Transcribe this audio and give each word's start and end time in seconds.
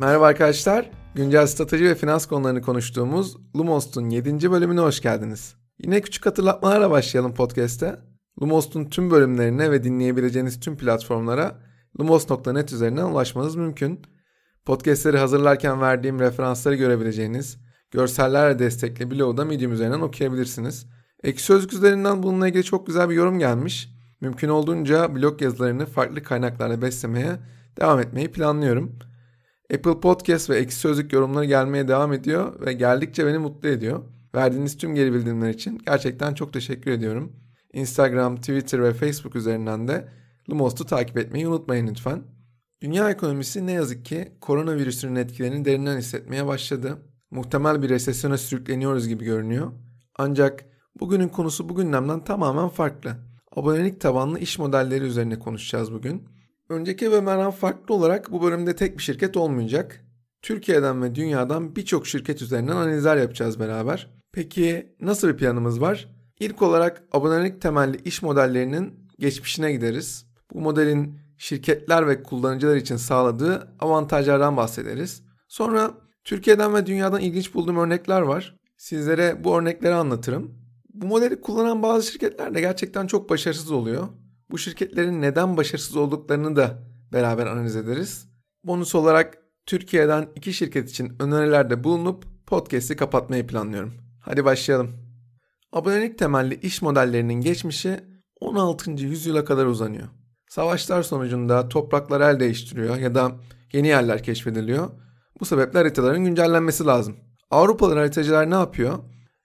Merhaba 0.00 0.26
arkadaşlar. 0.26 0.90
Güncel 1.14 1.46
strateji 1.46 1.84
ve 1.84 1.94
finans 1.94 2.26
konularını 2.26 2.62
konuştuğumuz 2.62 3.36
Lumos'un 3.56 4.10
7. 4.10 4.50
bölümüne 4.50 4.80
hoş 4.80 5.00
geldiniz. 5.00 5.54
Yine 5.78 6.00
küçük 6.00 6.26
hatırlatmalarla 6.26 6.90
başlayalım 6.90 7.34
podcast'te. 7.34 7.98
Lumos'un 8.42 8.84
tüm 8.84 9.10
bölümlerine 9.10 9.70
ve 9.70 9.84
dinleyebileceğiniz 9.84 10.60
tüm 10.60 10.76
platformlara 10.76 11.60
lumos.net 12.00 12.72
üzerinden 12.72 13.04
ulaşmanız 13.04 13.56
mümkün. 13.56 14.00
Podcast'leri 14.64 15.18
hazırlarken 15.18 15.80
verdiğim 15.80 16.20
referansları 16.20 16.74
görebileceğiniz, 16.74 17.58
görsellerle 17.90 18.58
destekli 18.58 19.10
blogu 19.10 19.36
da 19.36 19.44
Medium 19.44 19.72
üzerinden 19.72 20.00
okuyabilirsiniz. 20.00 20.86
Ekşi 21.22 21.44
Sözlük 21.44 21.72
üzerinden 21.72 22.22
bununla 22.22 22.48
ilgili 22.48 22.64
çok 22.64 22.86
güzel 22.86 23.10
bir 23.10 23.14
yorum 23.14 23.38
gelmiş. 23.38 23.88
Mümkün 24.20 24.48
olduğunca 24.48 25.14
blog 25.14 25.42
yazılarını 25.42 25.86
farklı 25.86 26.22
kaynaklarla 26.22 26.82
beslemeye 26.82 27.38
devam 27.80 28.00
etmeyi 28.00 28.32
planlıyorum. 28.32 29.09
Apple 29.74 30.00
Podcast 30.00 30.50
ve 30.50 30.56
Ekşi 30.56 30.76
Sözlük 30.76 31.12
yorumları 31.12 31.44
gelmeye 31.44 31.88
devam 31.88 32.12
ediyor 32.12 32.66
ve 32.66 32.72
geldikçe 32.72 33.26
beni 33.26 33.38
mutlu 33.38 33.68
ediyor. 33.68 34.02
Verdiğiniz 34.34 34.78
tüm 34.78 34.94
geri 34.94 35.12
bildirimler 35.12 35.50
için 35.50 35.82
gerçekten 35.86 36.34
çok 36.34 36.52
teşekkür 36.52 36.90
ediyorum. 36.90 37.32
Instagram, 37.72 38.36
Twitter 38.36 38.82
ve 38.82 38.94
Facebook 38.94 39.36
üzerinden 39.36 39.88
de 39.88 40.08
Lumos'u 40.50 40.86
takip 40.86 41.18
etmeyi 41.18 41.48
unutmayın 41.48 41.86
lütfen. 41.86 42.22
Dünya 42.82 43.10
ekonomisi 43.10 43.66
ne 43.66 43.72
yazık 43.72 44.04
ki 44.04 44.32
koronavirüsünün 44.40 45.16
etkilerini 45.16 45.64
derinden 45.64 45.98
hissetmeye 45.98 46.46
başladı. 46.46 46.98
Muhtemel 47.30 47.82
bir 47.82 47.88
resesyona 47.88 48.38
sürükleniyoruz 48.38 49.08
gibi 49.08 49.24
görünüyor. 49.24 49.72
Ancak 50.18 50.64
bugünün 51.00 51.28
konusu 51.28 51.68
bu 51.68 51.90
tamamen 52.24 52.68
farklı. 52.68 53.16
Abonelik 53.56 54.00
tabanlı 54.00 54.38
iş 54.38 54.58
modelleri 54.58 55.04
üzerine 55.04 55.38
konuşacağız 55.38 55.92
bugün. 55.92 56.28
Önceki 56.70 57.10
bölümlerden 57.10 57.50
farklı 57.50 57.94
olarak 57.94 58.32
bu 58.32 58.42
bölümde 58.42 58.76
tek 58.76 58.98
bir 58.98 59.02
şirket 59.02 59.36
olmayacak. 59.36 60.04
Türkiye'den 60.42 61.02
ve 61.02 61.14
dünyadan 61.14 61.76
birçok 61.76 62.06
şirket 62.06 62.42
üzerinden 62.42 62.76
analizler 62.76 63.16
yapacağız 63.16 63.60
beraber. 63.60 64.10
Peki 64.32 64.94
nasıl 65.00 65.28
bir 65.28 65.36
planımız 65.36 65.80
var? 65.80 66.08
İlk 66.40 66.62
olarak 66.62 67.02
abonelik 67.12 67.62
temelli 67.62 67.96
iş 68.04 68.22
modellerinin 68.22 68.94
geçmişine 69.18 69.72
gideriz. 69.72 70.26
Bu 70.54 70.60
modelin 70.60 71.18
şirketler 71.38 72.08
ve 72.08 72.22
kullanıcılar 72.22 72.76
için 72.76 72.96
sağladığı 72.96 73.68
avantajlardan 73.80 74.56
bahsederiz. 74.56 75.22
Sonra 75.48 75.90
Türkiye'den 76.24 76.74
ve 76.74 76.86
dünyadan 76.86 77.20
ilginç 77.20 77.54
bulduğum 77.54 77.76
örnekler 77.76 78.20
var. 78.20 78.56
Sizlere 78.76 79.44
bu 79.44 79.58
örnekleri 79.58 79.94
anlatırım. 79.94 80.54
Bu 80.94 81.06
modeli 81.06 81.40
kullanan 81.40 81.82
bazı 81.82 82.12
şirketler 82.12 82.54
de 82.54 82.60
gerçekten 82.60 83.06
çok 83.06 83.30
başarısız 83.30 83.72
oluyor. 83.72 84.08
Bu 84.50 84.58
şirketlerin 84.58 85.22
neden 85.22 85.56
başarısız 85.56 85.96
olduklarını 85.96 86.56
da 86.56 86.78
beraber 87.12 87.46
analiz 87.46 87.76
ederiz. 87.76 88.28
Bonus 88.64 88.94
olarak 88.94 89.38
Türkiye'den 89.66 90.28
iki 90.36 90.52
şirket 90.52 90.90
için 90.90 91.16
önerilerde 91.22 91.84
bulunup 91.84 92.24
podcast'i 92.46 92.96
kapatmayı 92.96 93.46
planlıyorum. 93.46 93.94
Hadi 94.20 94.44
başlayalım. 94.44 94.90
Abonelik 95.72 96.18
temelli 96.18 96.54
iş 96.60 96.82
modellerinin 96.82 97.40
geçmişi 97.40 98.00
16. 98.40 98.90
yüzyıla 98.90 99.44
kadar 99.44 99.66
uzanıyor. 99.66 100.08
Savaşlar 100.48 101.02
sonucunda 101.02 101.68
topraklar 101.68 102.20
el 102.20 102.40
değiştiriyor 102.40 102.96
ya 102.96 103.14
da 103.14 103.32
yeni 103.72 103.88
yerler 103.88 104.22
keşfediliyor. 104.22 104.90
Bu 105.40 105.44
sebeple 105.44 105.78
haritaların 105.78 106.24
güncellenmesi 106.24 106.84
lazım. 106.84 107.16
Avrupalı 107.50 107.94
haritacılar 107.94 108.50
ne 108.50 108.54
yapıyor? 108.54 108.98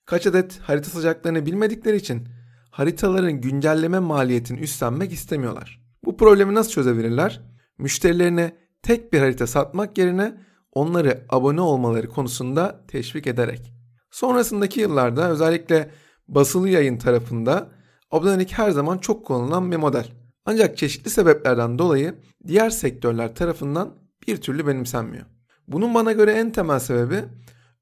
Kaç 0.06 0.28
adet 0.28 0.60
harita 0.60 0.90
sıcaklarını 0.90 1.46
bilmedikleri 1.46 1.96
için 1.96 2.28
haritaların 2.76 3.42
güncelleme 3.42 4.00
maliyetini 4.00 4.60
üstlenmek 4.60 5.14
istemiyorlar. 5.14 5.82
Bu 6.06 6.18
problemi 6.18 6.54
nasıl 6.54 6.72
çözebilirler? 6.72 7.42
Müşterilerine 7.78 8.56
tek 8.82 9.14
bir 9.14 9.20
harita 9.20 9.48
satmak 9.48 9.98
yerine 9.98 10.38
onları 10.72 11.26
abone 11.30 11.62
olmaları 11.62 12.10
konusunda 12.10 12.86
teşvik 12.88 13.28
ederek. 13.28 13.74
Sonrasındaki 14.12 14.80
yıllarda 14.80 15.30
özellikle 15.30 15.92
basılı 16.28 16.70
yayın 16.70 16.98
tarafında 16.98 17.70
abonelik 18.12 18.54
her 18.54 18.72
zaman 18.72 18.98
çok 18.98 19.26
kullanılan 19.26 19.72
bir 19.72 19.78
model. 19.78 20.08
Ancak 20.46 20.78
çeşitli 20.78 21.10
sebeplerden 21.10 21.80
dolayı 21.80 22.16
diğer 22.48 22.70
sektörler 22.70 23.36
tarafından 23.36 23.96
bir 24.28 24.38
türlü 24.38 24.68
benimsenmiyor. 24.68 25.26
Bunun 25.68 25.94
bana 25.94 26.12
göre 26.12 26.32
en 26.32 26.52
temel 26.52 26.80
sebebi 26.80 27.24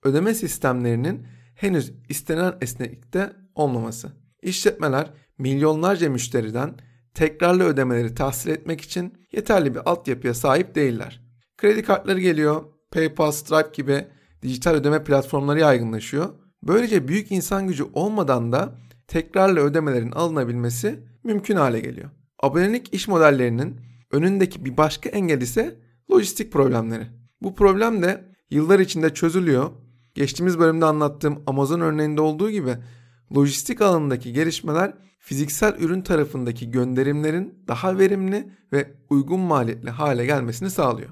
ödeme 0.04 0.34
sistemlerinin 0.34 1.28
henüz 1.56 1.94
istenen 2.10 2.54
esneklikte 2.62 3.34
olmaması. 3.56 4.23
İşletmeler 4.44 5.08
milyonlarca 5.38 6.10
müşteriden 6.10 6.76
tekrarlı 7.14 7.64
ödemeleri 7.64 8.16
tahsil 8.16 8.50
etmek 8.50 8.82
için 8.82 9.14
yeterli 9.32 9.76
bir 9.76 9.90
altyapıya 9.90 10.34
sahip 10.34 10.76
değiller. 10.76 11.22
Kredi 11.58 11.84
kartları 11.84 12.20
geliyor, 12.20 12.64
PayPal, 12.92 13.32
Stripe 13.32 13.70
gibi 13.74 14.08
dijital 14.42 14.74
ödeme 14.74 15.04
platformları 15.04 15.60
yaygınlaşıyor. 15.60 16.30
Böylece 16.64 17.08
büyük 17.08 17.32
insan 17.32 17.68
gücü 17.68 17.86
olmadan 17.94 18.52
da 18.52 18.76
tekrarlı 19.08 19.60
ödemelerin 19.60 20.12
alınabilmesi 20.12 21.00
mümkün 21.24 21.56
hale 21.56 21.80
geliyor. 21.80 22.10
Abonelik 22.44 22.94
iş 22.94 23.08
modellerinin 23.08 23.82
önündeki 24.12 24.66
bir 24.66 24.78
başka 24.78 25.10
engel 25.10 25.42
ise 25.42 25.80
lojistik 26.12 26.52
problemleri. 26.52 27.08
Bu 27.42 27.56
problem 27.56 28.04
de 28.04 28.26
yıllar 28.50 28.80
içinde 28.80 29.14
çözülüyor. 29.14 29.72
Geçtiğimiz 30.16 30.60
bölümde 30.60 30.86
anlattığım 30.86 31.44
Amazon 31.48 31.80
örneğinde 31.80 32.22
olduğu 32.22 32.50
gibi 32.50 32.76
lojistik 33.36 33.82
alanındaki 33.82 34.34
gelişmeler 34.34 34.94
fiziksel 35.20 35.76
ürün 35.80 36.02
tarafındaki 36.02 36.72
gönderimlerin 36.72 37.64
daha 37.68 37.98
verimli 38.00 38.50
ve 38.74 38.94
uygun 39.10 39.40
maliyetli 39.40 39.90
hale 39.90 40.26
gelmesini 40.26 40.70
sağlıyor. 40.70 41.10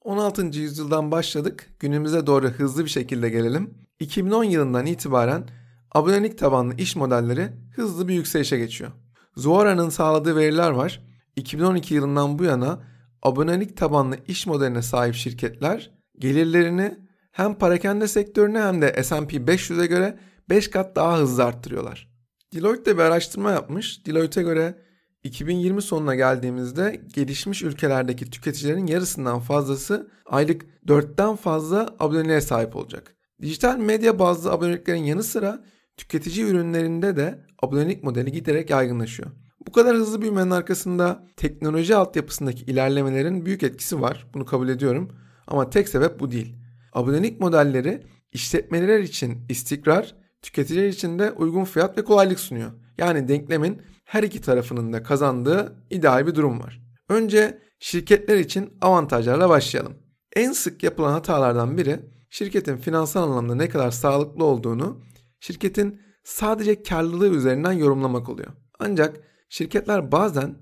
16. 0.00 0.42
yüzyıldan 0.58 1.10
başladık. 1.10 1.66
Günümüze 1.78 2.26
doğru 2.26 2.48
hızlı 2.48 2.84
bir 2.84 2.90
şekilde 2.90 3.30
gelelim. 3.30 3.74
2010 4.00 4.44
yılından 4.44 4.86
itibaren 4.86 5.48
abonelik 5.92 6.38
tabanlı 6.38 6.74
iş 6.74 6.96
modelleri 6.96 7.48
hızlı 7.76 8.08
bir 8.08 8.14
yükselişe 8.14 8.58
geçiyor. 8.58 8.90
Zuora'nın 9.36 9.88
sağladığı 9.88 10.36
veriler 10.36 10.70
var. 10.70 11.02
2012 11.36 11.94
yılından 11.94 12.38
bu 12.38 12.44
yana 12.44 12.82
abonelik 13.22 13.76
tabanlı 13.76 14.16
iş 14.26 14.46
modeline 14.46 14.82
sahip 14.82 15.14
şirketler 15.14 15.90
gelirlerini 16.18 16.98
hem 17.32 17.54
parakende 17.54 18.08
sektörüne 18.08 18.60
hem 18.60 18.82
de 18.82 19.02
S&P 19.02 19.36
500'e 19.36 19.86
göre 19.86 20.18
5 20.50 20.70
kat 20.70 20.96
daha 20.96 21.18
hızlı 21.18 21.44
arttırıyorlar. 21.44 22.10
Deloitte 22.54 22.90
de 22.90 22.94
bir 22.94 23.02
araştırma 23.02 23.50
yapmış. 23.50 24.06
Deloitte'e 24.06 24.42
göre 24.42 24.78
2020 25.24 25.82
sonuna 25.82 26.14
geldiğimizde 26.14 27.00
gelişmiş 27.14 27.62
ülkelerdeki 27.62 28.30
tüketicilerin 28.30 28.86
yarısından 28.86 29.40
fazlası 29.40 30.10
aylık 30.26 30.66
4'ten 30.86 31.36
fazla 31.36 31.96
aboneliğe 31.98 32.40
sahip 32.40 32.76
olacak. 32.76 33.16
Dijital 33.42 33.78
medya 33.78 34.18
bazlı 34.18 34.52
aboneliklerin 34.52 35.04
yanı 35.04 35.22
sıra 35.22 35.64
tüketici 35.96 36.46
ürünlerinde 36.46 37.16
de 37.16 37.44
abonelik 37.62 38.04
modeli 38.04 38.32
giderek 38.32 38.70
yaygınlaşıyor. 38.70 39.30
Bu 39.66 39.72
kadar 39.72 39.96
hızlı 39.96 40.22
büyümenin 40.22 40.50
arkasında 40.50 41.26
teknoloji 41.36 41.96
altyapısındaki 41.96 42.64
ilerlemelerin 42.64 43.46
büyük 43.46 43.62
etkisi 43.62 44.00
var. 44.00 44.26
Bunu 44.34 44.44
kabul 44.44 44.68
ediyorum. 44.68 45.10
Ama 45.46 45.70
tek 45.70 45.88
sebep 45.88 46.20
bu 46.20 46.30
değil. 46.30 46.56
Abonelik 46.92 47.40
modelleri 47.40 48.02
işletmeler 48.32 48.98
için 48.98 49.38
istikrar, 49.48 50.14
tüketiciler 50.42 50.88
için 50.88 51.18
de 51.18 51.32
uygun 51.32 51.64
fiyat 51.64 51.98
ve 51.98 52.04
kolaylık 52.04 52.40
sunuyor. 52.40 52.70
Yani 52.98 53.28
denklemin 53.28 53.82
her 54.04 54.22
iki 54.22 54.40
tarafının 54.40 54.92
da 54.92 55.02
kazandığı 55.02 55.76
ideal 55.90 56.26
bir 56.26 56.34
durum 56.34 56.60
var. 56.60 56.80
Önce 57.08 57.58
şirketler 57.78 58.38
için 58.38 58.72
avantajlarla 58.80 59.48
başlayalım. 59.48 59.94
En 60.36 60.52
sık 60.52 60.82
yapılan 60.82 61.12
hatalardan 61.12 61.78
biri 61.78 62.00
şirketin 62.30 62.76
finansal 62.76 63.22
anlamda 63.22 63.54
ne 63.54 63.68
kadar 63.68 63.90
sağlıklı 63.90 64.44
olduğunu 64.44 65.00
şirketin 65.40 66.00
sadece 66.24 66.82
karlılığı 66.82 67.28
üzerinden 67.28 67.72
yorumlamak 67.72 68.28
oluyor. 68.28 68.48
Ancak 68.78 69.20
şirketler 69.48 70.12
bazen 70.12 70.56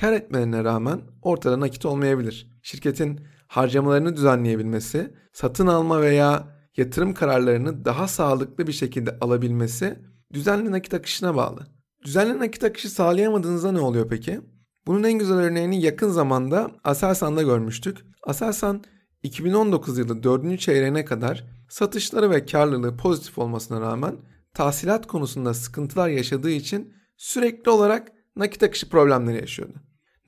kar 0.00 0.12
etmelerine 0.12 0.64
rağmen 0.64 1.00
ortada 1.22 1.60
nakit 1.60 1.86
olmayabilir. 1.86 2.58
Şirketin 2.62 3.20
harcamalarını 3.48 4.16
düzenleyebilmesi, 4.16 5.14
satın 5.32 5.66
alma 5.66 6.02
veya 6.02 6.53
yatırım 6.76 7.14
kararlarını 7.14 7.84
daha 7.84 8.08
sağlıklı 8.08 8.66
bir 8.66 8.72
şekilde 8.72 9.18
alabilmesi 9.20 9.98
düzenli 10.32 10.72
nakit 10.72 10.94
akışına 10.94 11.36
bağlı. 11.36 11.66
Düzenli 12.04 12.38
nakit 12.38 12.64
akışı 12.64 12.90
sağlayamadığınızda 12.90 13.72
ne 13.72 13.80
oluyor 13.80 14.08
peki? 14.08 14.40
Bunun 14.86 15.02
en 15.02 15.12
güzel 15.12 15.36
örneğini 15.36 15.82
yakın 15.82 16.08
zamanda 16.08 16.70
Aselsan'da 16.84 17.42
görmüştük. 17.42 17.98
Aselsan 18.22 18.84
2019 19.22 19.98
yılı 19.98 20.22
4. 20.22 20.60
çeyreğine 20.60 21.04
kadar 21.04 21.44
satışları 21.68 22.30
ve 22.30 22.46
karlılığı 22.46 22.96
pozitif 22.96 23.38
olmasına 23.38 23.80
rağmen 23.80 24.16
tahsilat 24.54 25.06
konusunda 25.06 25.54
sıkıntılar 25.54 26.08
yaşadığı 26.08 26.50
için 26.50 26.94
sürekli 27.16 27.70
olarak 27.70 28.12
nakit 28.36 28.62
akışı 28.62 28.88
problemleri 28.88 29.36
yaşıyordu. 29.40 29.74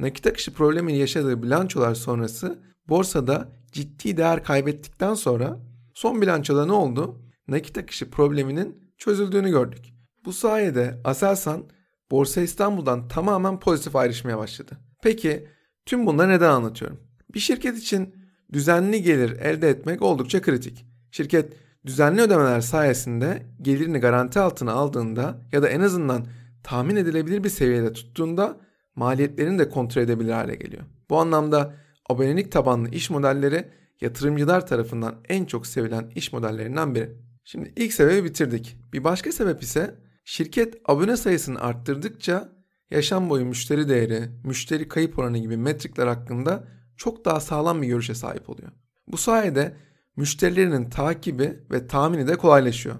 Nakit 0.00 0.26
akışı 0.26 0.54
problemini 0.54 0.98
yaşadığı 0.98 1.42
bilançolar 1.42 1.94
sonrası 1.94 2.58
borsada 2.88 3.52
ciddi 3.72 4.16
değer 4.16 4.44
kaybettikten 4.44 5.14
sonra 5.14 5.60
son 5.96 6.22
bilançoda 6.22 6.66
ne 6.66 6.72
oldu? 6.72 7.22
Nakit 7.48 7.78
akışı 7.78 8.10
probleminin 8.10 8.92
çözüldüğünü 8.98 9.50
gördük. 9.50 9.84
Bu 10.24 10.32
sayede 10.32 11.00
Aselsan 11.04 11.64
Borsa 12.10 12.40
İstanbul'dan 12.40 13.08
tamamen 13.08 13.60
pozitif 13.60 13.96
ayrışmaya 13.96 14.38
başladı. 14.38 14.78
Peki 15.02 15.48
tüm 15.86 16.06
bunları 16.06 16.28
neden 16.28 16.50
anlatıyorum? 16.50 17.00
Bir 17.34 17.40
şirket 17.40 17.78
için 17.78 18.14
düzenli 18.52 19.02
gelir 19.02 19.40
elde 19.40 19.68
etmek 19.68 20.02
oldukça 20.02 20.42
kritik. 20.42 20.86
Şirket 21.10 21.52
düzenli 21.86 22.20
ödemeler 22.20 22.60
sayesinde 22.60 23.42
gelirini 23.62 23.98
garanti 23.98 24.40
altına 24.40 24.72
aldığında 24.72 25.40
ya 25.52 25.62
da 25.62 25.68
en 25.68 25.80
azından 25.80 26.26
tahmin 26.62 26.96
edilebilir 26.96 27.44
bir 27.44 27.48
seviyede 27.48 27.92
tuttuğunda 27.92 28.56
maliyetlerini 28.94 29.58
de 29.58 29.68
kontrol 29.68 30.02
edebilir 30.02 30.32
hale 30.32 30.54
geliyor. 30.54 30.82
Bu 31.10 31.18
anlamda 31.18 31.74
abonelik 32.10 32.52
tabanlı 32.52 32.88
iş 32.88 33.10
modelleri 33.10 33.68
yatırımcılar 34.00 34.66
tarafından 34.66 35.14
en 35.28 35.44
çok 35.44 35.66
sevilen 35.66 36.12
iş 36.14 36.32
modellerinden 36.32 36.94
biri. 36.94 37.16
Şimdi 37.44 37.72
ilk 37.76 37.92
sebebi 37.92 38.24
bitirdik. 38.24 38.76
Bir 38.92 39.04
başka 39.04 39.32
sebep 39.32 39.62
ise 39.62 39.94
şirket 40.24 40.74
abone 40.84 41.16
sayısını 41.16 41.60
arttırdıkça 41.60 42.52
yaşam 42.90 43.30
boyu 43.30 43.44
müşteri 43.44 43.88
değeri, 43.88 44.28
müşteri 44.44 44.88
kayıp 44.88 45.18
oranı 45.18 45.38
gibi 45.38 45.56
metrikler 45.56 46.06
hakkında 46.06 46.68
çok 46.96 47.24
daha 47.24 47.40
sağlam 47.40 47.82
bir 47.82 47.86
görüşe 47.86 48.14
sahip 48.14 48.50
oluyor. 48.50 48.72
Bu 49.06 49.16
sayede 49.16 49.76
müşterilerinin 50.16 50.90
takibi 50.90 51.58
ve 51.70 51.86
tahmini 51.86 52.28
de 52.28 52.36
kolaylaşıyor. 52.36 52.96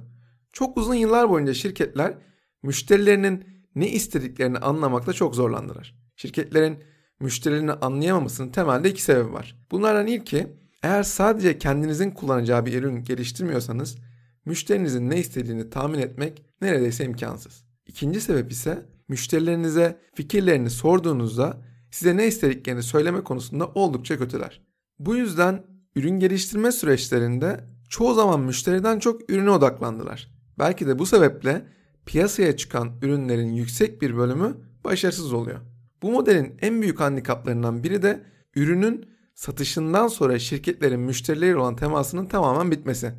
Çok 0.53 0.77
uzun 0.77 0.95
yıllar 0.95 1.31
boyunca 1.31 1.55
şirketler 1.55 2.15
müşterilerinin 2.63 3.45
ne 3.75 3.89
istediklerini 3.89 4.59
anlamakta 4.59 5.13
çok 5.13 5.35
zorlandılar. 5.35 5.95
Şirketlerin 6.17 6.79
müşterilerini 7.21 7.73
anlayamamasının 7.73 8.51
temelde 8.51 8.91
iki 8.91 9.03
sebebi 9.03 9.33
var. 9.33 9.57
Bunlardan 9.71 10.07
ilki 10.07 10.47
eğer 10.83 11.03
sadece 11.03 11.59
kendinizin 11.59 12.11
kullanacağı 12.11 12.67
bir 12.67 12.83
ürün 12.83 13.05
geliştirmiyorsanız 13.05 13.97
müşterinizin 14.45 15.11
ne 15.11 15.19
istediğini 15.19 15.71
tahmin 15.71 15.99
etmek 15.99 16.43
neredeyse 16.61 17.05
imkansız. 17.05 17.65
İkinci 17.87 18.21
sebep 18.21 18.53
ise 18.53 18.87
müşterilerinize 19.09 19.99
fikirlerini 20.15 20.71
sorduğunuzda 20.71 21.63
size 21.91 22.17
ne 22.17 22.27
istediklerini 22.27 22.83
söyleme 22.83 23.21
konusunda 23.21 23.67
oldukça 23.67 24.19
kötüler. 24.19 24.61
Bu 24.99 25.17
yüzden 25.17 25.63
ürün 25.97 26.21
geliştirme 26.21 26.73
süreçlerinde 26.73 27.61
çoğu 27.89 28.15
zaman 28.15 28.41
müşteriden 28.41 28.99
çok 28.99 29.31
ürüne 29.31 29.51
odaklandılar. 29.51 30.31
Belki 30.59 30.87
de 30.87 30.99
bu 30.99 31.07
sebeple 31.07 31.67
piyasaya 32.07 32.57
çıkan 32.57 32.91
ürünlerin 33.03 33.53
yüksek 33.53 34.03
bir 34.03 34.17
bölümü 34.17 34.57
başarısız 34.85 35.33
oluyor. 35.33 35.61
Bu 36.03 36.11
modelin 36.11 36.55
en 36.61 36.83
büyük 36.83 37.01
handikaplarından 37.01 37.85
biri 37.85 38.03
de 38.03 38.23
ürünün 38.57 39.07
satışından 39.37 40.09
sonra 40.09 40.39
şirketlerin 40.39 41.01
müşterileri 41.01 41.57
olan 41.57 41.77
temasının 41.77 42.27
tamamen 42.27 42.71
bitmesi. 42.71 43.13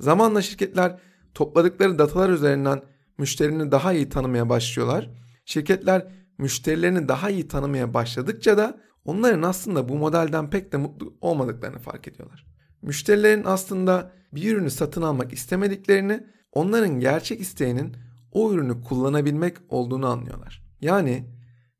Zamanla 0.00 0.42
şirketler 0.42 0.98
topladıkları 1.34 1.98
datalar 1.98 2.30
üzerinden 2.30 2.82
müşterini 3.18 3.72
daha 3.72 3.92
iyi 3.92 4.08
tanımaya 4.08 4.48
başlıyorlar. 4.48 5.10
Şirketler 5.44 6.06
müşterilerini 6.38 7.08
daha 7.08 7.30
iyi 7.30 7.48
tanımaya 7.48 7.94
başladıkça 7.94 8.58
da 8.58 8.80
onların 9.04 9.42
aslında 9.42 9.88
bu 9.88 9.96
modelden 9.96 10.50
pek 10.50 10.72
de 10.72 10.76
mutlu 10.76 11.14
olmadıklarını 11.20 11.78
fark 11.78 12.08
ediyorlar. 12.08 12.46
Müşterilerin 12.82 13.44
aslında 13.44 14.12
bir 14.32 14.52
ürünü 14.52 14.70
satın 14.70 15.02
almak 15.02 15.32
istemediklerini, 15.32 16.26
onların 16.52 17.00
gerçek 17.00 17.40
isteğinin 17.40 17.96
o 18.32 18.52
ürünü 18.52 18.82
kullanabilmek 18.82 19.56
olduğunu 19.68 20.06
anlıyorlar. 20.06 20.62
Yani 20.80 21.28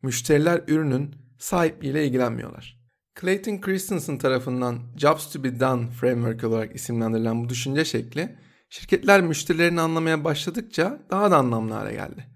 müşteriler 0.02 0.60
ürünün 0.68 1.14
sahipliğiyle 1.38 2.06
ilgilenmiyorlar. 2.06 2.81
Clayton 3.20 3.60
Christensen 3.60 4.18
tarafından 4.18 4.78
Jobs 4.96 5.32
to 5.32 5.44
be 5.44 5.60
Done 5.60 5.90
Framework 5.90 6.44
olarak 6.44 6.74
isimlendirilen 6.74 7.44
bu 7.44 7.48
düşünce 7.48 7.84
şekli, 7.84 8.36
şirketler 8.70 9.20
müşterilerini 9.20 9.80
anlamaya 9.80 10.24
başladıkça 10.24 10.98
daha 11.10 11.30
da 11.30 11.36
anlamlı 11.36 11.74
hale 11.74 11.92
geldi. 11.92 12.26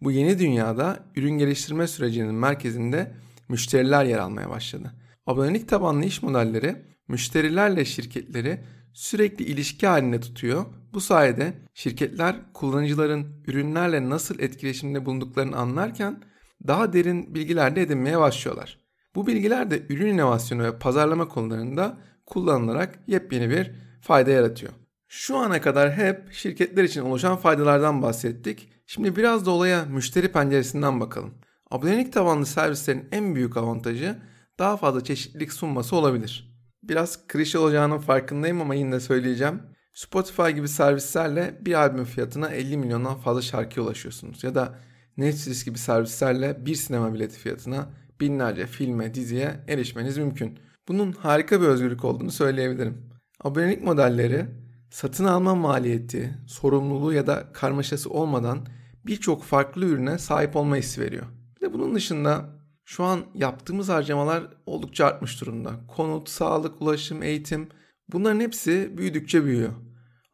Bu 0.00 0.12
yeni 0.12 0.38
dünyada 0.38 1.06
ürün 1.16 1.38
geliştirme 1.38 1.86
sürecinin 1.86 2.34
merkezinde 2.34 3.14
müşteriler 3.48 4.04
yer 4.04 4.18
almaya 4.18 4.50
başladı. 4.50 4.92
Abonelik 5.26 5.68
tabanlı 5.68 6.04
iş 6.04 6.22
modelleri 6.22 6.76
müşterilerle 7.08 7.84
şirketleri 7.84 8.60
sürekli 8.92 9.44
ilişki 9.44 9.86
halinde 9.86 10.20
tutuyor. 10.20 10.64
Bu 10.92 11.00
sayede 11.00 11.54
şirketler 11.74 12.36
kullanıcıların 12.52 13.42
ürünlerle 13.46 14.10
nasıl 14.10 14.38
etkileşimde 14.38 15.06
bulunduklarını 15.06 15.56
anlarken 15.56 16.22
daha 16.66 16.92
derin 16.92 17.34
bilgiler 17.34 17.76
de 17.76 17.82
edinmeye 17.82 18.20
başlıyorlar. 18.20 18.85
Bu 19.16 19.26
bilgiler 19.26 19.70
de 19.70 19.82
ürün 19.88 20.14
inovasyonu 20.14 20.62
ve 20.62 20.78
pazarlama 20.78 21.28
konularında 21.28 21.98
kullanılarak 22.26 22.98
yepyeni 23.06 23.50
bir 23.50 23.72
fayda 24.00 24.30
yaratıyor. 24.30 24.72
Şu 25.08 25.36
ana 25.36 25.60
kadar 25.60 25.92
hep 25.92 26.32
şirketler 26.32 26.84
için 26.84 27.00
oluşan 27.00 27.36
faydalardan 27.36 28.02
bahsettik. 28.02 28.68
Şimdi 28.86 29.16
biraz 29.16 29.46
da 29.46 29.50
olaya 29.50 29.84
müşteri 29.84 30.32
penceresinden 30.32 31.00
bakalım. 31.00 31.34
Abonelik 31.70 32.12
tabanlı 32.12 32.46
servislerin 32.46 33.08
en 33.12 33.34
büyük 33.34 33.56
avantajı 33.56 34.18
daha 34.58 34.76
fazla 34.76 35.04
çeşitlilik 35.04 35.52
sunması 35.52 35.96
olabilir. 35.96 36.56
Biraz 36.82 37.26
klişe 37.26 37.58
olacağının 37.58 37.98
farkındayım 37.98 38.60
ama 38.60 38.74
yine 38.74 38.92
de 38.92 39.00
söyleyeceğim. 39.00 39.62
Spotify 39.94 40.48
gibi 40.48 40.68
servislerle 40.68 41.58
bir 41.60 41.74
albüm 41.74 42.04
fiyatına 42.04 42.48
50 42.48 42.76
milyondan 42.76 43.16
fazla 43.16 43.42
şarkıya 43.42 43.86
ulaşıyorsunuz. 43.86 44.44
Ya 44.44 44.54
da 44.54 44.78
Netflix 45.16 45.64
gibi 45.64 45.78
servislerle 45.78 46.66
bir 46.66 46.74
sinema 46.74 47.14
bileti 47.14 47.38
fiyatına 47.38 47.88
binlerce 48.20 48.66
filme, 48.66 49.14
diziye 49.14 49.60
erişmeniz 49.68 50.18
mümkün. 50.18 50.58
Bunun 50.88 51.12
harika 51.12 51.60
bir 51.60 51.66
özgürlük 51.66 52.04
olduğunu 52.04 52.30
söyleyebilirim. 52.30 53.10
Abonelik 53.40 53.82
modelleri 53.84 54.46
satın 54.90 55.24
alma 55.24 55.54
maliyeti, 55.54 56.34
sorumluluğu 56.46 57.12
ya 57.12 57.26
da 57.26 57.52
karmaşası 57.52 58.10
olmadan 58.10 58.66
birçok 59.06 59.42
farklı 59.42 59.84
ürüne 59.84 60.18
sahip 60.18 60.56
olma 60.56 60.76
hissi 60.76 61.00
veriyor. 61.00 61.26
Bir 61.56 61.60
de 61.60 61.72
bunun 61.72 61.94
dışında 61.94 62.44
şu 62.84 63.04
an 63.04 63.20
yaptığımız 63.34 63.88
harcamalar 63.88 64.44
oldukça 64.66 65.06
artmış 65.06 65.40
durumda. 65.40 65.70
Konut, 65.88 66.28
sağlık, 66.28 66.82
ulaşım, 66.82 67.22
eğitim 67.22 67.68
bunların 68.08 68.40
hepsi 68.40 68.98
büyüdükçe 68.98 69.44
büyüyor. 69.44 69.72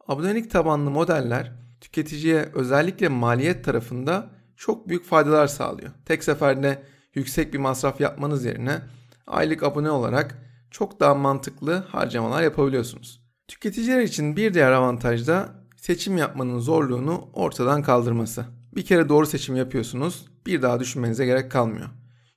Abonelik 0.07 0.51
tabanlı 0.51 0.91
modeller 0.91 1.51
tüketiciye 1.81 2.49
özellikle 2.53 3.07
maliyet 3.07 3.65
tarafında 3.65 4.29
çok 4.57 4.89
büyük 4.89 5.05
faydalar 5.05 5.47
sağlıyor. 5.47 5.91
Tek 6.05 6.23
seferde 6.23 6.83
yüksek 7.15 7.53
bir 7.53 7.59
masraf 7.59 8.01
yapmanız 8.01 8.45
yerine 8.45 8.81
aylık 9.27 9.63
abone 9.63 9.89
olarak 9.89 10.37
çok 10.71 10.99
daha 10.99 11.15
mantıklı 11.15 11.73
harcamalar 11.73 12.43
yapabiliyorsunuz. 12.43 13.21
Tüketiciler 13.47 14.01
için 14.01 14.35
bir 14.35 14.53
diğer 14.53 14.71
avantaj 14.71 15.27
da 15.27 15.49
seçim 15.77 16.17
yapmanın 16.17 16.59
zorluğunu 16.59 17.29
ortadan 17.33 17.81
kaldırması. 17.83 18.45
Bir 18.75 18.85
kere 18.85 19.09
doğru 19.09 19.25
seçim 19.25 19.55
yapıyorsunuz, 19.55 20.25
bir 20.45 20.61
daha 20.61 20.79
düşünmenize 20.79 21.25
gerek 21.25 21.51
kalmıyor. 21.51 21.89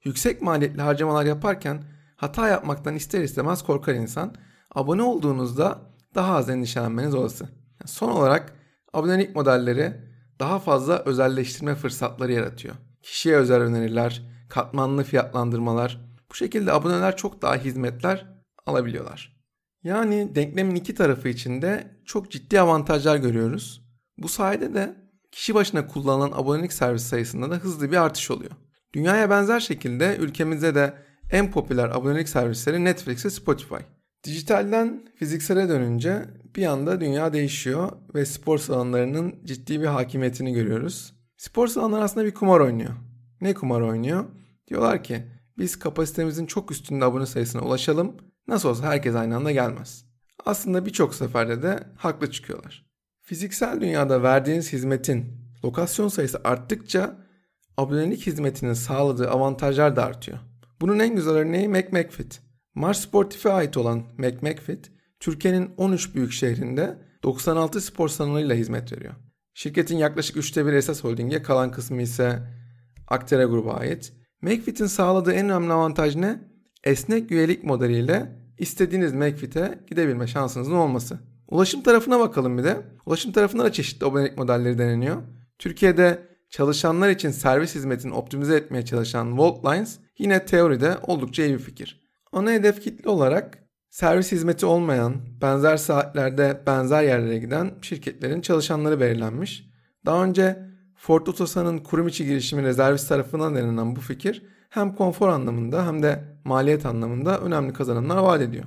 Yüksek 0.05 0.43
maliyetli 0.43 0.83
harcamalar 0.83 1.25
yaparken 1.25 1.83
hata 2.17 2.49
yapmaktan 2.49 2.95
ister 2.95 3.21
istemez 3.21 3.63
korkar 3.63 3.95
insan. 3.95 4.35
Abone 4.75 5.03
olduğunuzda 5.03 5.79
daha 6.15 6.37
az 6.37 6.51
endişelenmeniz 6.51 7.15
olası. 7.15 7.49
Son 7.87 8.09
olarak 8.09 8.53
abonelik 8.93 9.37
modelleri 9.37 9.93
daha 10.41 10.59
fazla 10.59 11.03
özelleştirme 11.07 11.75
fırsatları 11.75 12.33
yaratıyor. 12.33 12.75
Kişiye 13.03 13.37
özel 13.37 13.61
öneriler, 13.61 14.23
katmanlı 14.49 15.05
fiyatlandırmalar. 15.05 16.01
Bu 16.31 16.35
şekilde 16.35 16.73
aboneler 16.73 17.17
çok 17.17 17.43
daha 17.43 17.57
hizmetler 17.57 18.27
alabiliyorlar. 18.67 19.37
Yani 19.83 20.35
denklemin 20.35 20.75
iki 20.75 20.95
tarafı 20.95 21.29
içinde 21.29 21.97
çok 22.05 22.31
ciddi 22.31 22.61
avantajlar 22.61 23.17
görüyoruz. 23.17 23.83
Bu 24.19 24.29
sayede 24.29 24.75
de 24.75 24.97
kişi 25.33 25.55
başına 25.55 25.87
kullanılan 25.87 26.33
abonelik 26.33 26.73
servis 26.73 27.03
sayısında 27.03 27.51
da 27.51 27.55
hızlı 27.55 27.91
bir 27.93 27.97
artış 27.97 28.31
oluyor. 28.31 28.51
Dünyaya 28.95 29.31
benzer 29.31 29.61
şekilde 29.61 30.17
ülkemizde 30.17 30.75
de 30.75 30.95
en 31.31 31.51
popüler 31.51 31.89
abonelik 31.89 32.29
servisleri 32.29 32.85
Netflix 32.85 33.27
ve 33.27 33.31
Spotify. 33.31 33.83
Dijitalden 34.25 35.05
fiziksele 35.17 35.69
dönünce 35.69 36.25
bir 36.57 36.67
anda 36.67 37.01
dünya 37.01 37.33
değişiyor 37.33 37.93
ve 38.15 38.27
spor 38.27 38.59
salonlarının 38.59 39.35
ciddi 39.45 39.81
bir 39.81 39.87
hakimiyetini 39.87 40.53
görüyoruz. 40.53 41.15
Spor 41.37 41.69
salonları 41.69 42.03
aslında 42.03 42.27
bir 42.27 42.35
kumar 42.35 42.61
oynuyor. 42.61 42.91
Ne 43.41 43.55
kumar 43.55 43.81
oynuyor? 43.81 44.25
Diyorlar 44.69 45.05
ki 45.05 45.27
biz 45.59 45.79
kapasitemizin 45.79 46.47
çok 46.47 46.71
üstünde 46.71 47.05
abone 47.05 47.27
sayısına 47.27 47.63
ulaşalım. 47.63 48.17
Nasıl 48.49 48.69
olsa 48.69 48.85
herkes 48.85 49.15
aynı 49.15 49.37
anda 49.37 49.53
gelmez. 49.53 50.05
Aslında 50.45 50.87
birçok 50.87 51.15
seferde 51.15 51.63
de 51.63 51.81
haklı 51.97 52.31
çıkıyorlar. 52.31 52.87
Fiziksel 53.23 53.81
dünyada 53.81 54.23
verdiğiniz 54.23 54.73
hizmetin 54.73 55.47
lokasyon 55.65 56.09
sayısı 56.09 56.41
arttıkça 56.45 57.17
abonelik 57.77 58.27
hizmetinin 58.27 58.73
sağladığı 58.73 59.31
avantajlar 59.31 59.97
da 59.97 60.05
artıyor. 60.05 60.39
Bunun 60.81 60.99
en 60.99 61.17
güzel 61.17 61.35
örneği 61.35 61.69
McMcFit. 61.69 62.41
Mars 62.75 63.01
Sportif'e 63.01 63.53
ait 63.53 63.77
olan 63.77 64.05
McMcFit, 64.19 64.91
Türkiye'nin 65.21 65.71
13 65.77 66.15
büyük 66.15 66.33
şehrinde 66.33 66.99
96 67.23 67.81
spor 67.81 68.09
salonuyla 68.09 68.55
hizmet 68.55 68.93
veriyor. 68.93 69.15
Şirketin 69.55 69.97
yaklaşık 69.97 70.37
üçte 70.37 70.67
bir 70.67 70.73
esas 70.73 71.05
holdinge 71.05 71.43
kalan 71.43 71.71
kısmı 71.71 72.03
ise 72.03 72.43
Aktere 73.09 73.45
gruba 73.45 73.73
ait. 73.75 74.13
McFit'in 74.43 74.87
sağladığı 74.87 75.33
en 75.33 75.45
önemli 75.45 75.73
avantaj 75.73 76.17
ne? 76.17 76.41
Esnek 76.85 77.31
üyelik 77.31 77.65
modeliyle 77.65 78.33
istediğiniz 78.59 79.13
McFit'e 79.13 79.79
gidebilme 79.87 80.27
şansınızın 80.27 80.75
olması. 80.75 81.19
Ulaşım 81.49 81.83
tarafına 81.83 82.21
bakalım 82.21 82.59
bir 82.59 82.65
de. 82.65 82.77
Ulaşım 83.07 83.33
tarafında 83.33 83.65
da 83.65 83.73
çeşitli 83.73 84.07
abonelik 84.07 84.39
modelleri 84.39 84.79
deneniyor. 84.79 85.23
Türkiye'de 85.59 86.23
çalışanlar 86.51 87.11
için 87.11 87.31
servis 87.31 87.75
hizmetini 87.75 88.15
optimize 88.15 88.57
etmeye 88.57 88.85
çalışan 88.85 89.39
Volt 89.39 89.65
Lines 89.65 89.99
yine 90.19 90.45
teoride 90.45 90.97
oldukça 91.03 91.45
iyi 91.45 91.55
bir 91.55 91.59
fikir. 91.59 92.07
Ana 92.33 92.53
hedef 92.53 92.81
kitle 92.81 93.11
olarak 93.11 93.59
servis 93.91 94.33
hizmeti 94.33 94.67
olmayan, 94.67 95.15
benzer 95.43 95.77
saatlerde 95.77 96.63
benzer 96.67 97.03
yerlere 97.03 97.39
giden 97.39 97.75
şirketlerin 97.83 98.41
çalışanları 98.41 99.01
belirlenmiş. 99.01 99.71
Daha 100.07 100.25
önce 100.25 100.67
Ford 101.07 101.27
Otosan'ın 101.27 101.79
kurum 101.79 102.09
içi 102.09 102.27
girişimi 102.27 102.63
rezervist 102.63 103.09
tarafından 103.09 103.55
denenen 103.55 103.97
bu 103.97 104.01
fikir 104.01 104.43
hem 104.71 104.95
konfor 104.95 105.29
anlamında 105.29 105.87
hem 105.87 106.03
de 106.03 106.25
maliyet 106.45 106.87
anlamında 106.87 107.41
önemli 107.41 107.73
kazanımlar 107.73 108.17
vaat 108.17 108.41
ediyor. 108.41 108.65